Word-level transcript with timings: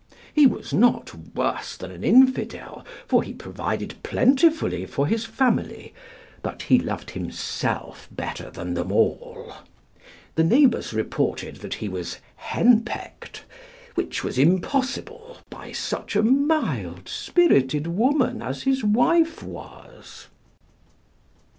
He 0.33 0.47
was 0.47 0.73
not 0.73 1.11
worse 1.35 1.77
than 1.77 1.91
an 1.91 2.03
infidel, 2.03 2.83
for 3.05 3.21
he 3.21 3.33
provided 3.33 4.01
plentifully 4.01 4.87
for 4.87 5.05
his 5.05 5.25
family, 5.25 5.93
but 6.41 6.63
he 6.63 6.79
loved 6.79 7.11
himself 7.11 8.07
better 8.09 8.49
than 8.49 8.73
them 8.73 8.91
all. 8.91 9.53
The 10.33 10.43
neighbors 10.43 10.91
reported 10.91 11.57
that 11.57 11.75
he 11.75 11.87
was 11.87 12.17
henpecked, 12.37 13.43
which 13.93 14.23
was 14.23 14.39
impossible, 14.39 15.37
by 15.51 15.71
such 15.71 16.15
a 16.15 16.23
mild 16.23 17.07
spirited 17.07 17.85
woman 17.85 18.41
as 18.41 18.63
his 18.63 18.83
wife 18.83 19.43
was. 19.43 20.29